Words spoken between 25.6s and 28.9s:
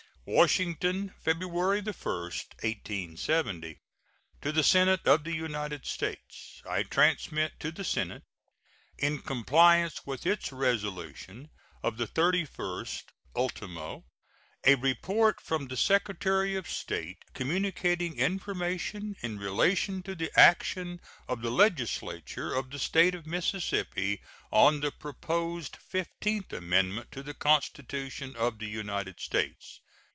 fifteenth amendment to the Constitution of the